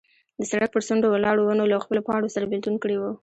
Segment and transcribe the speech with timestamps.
[0.39, 3.03] د سړک پر څنډو ولاړو ونو له خپلو پاڼو سره بېلتون کړی و.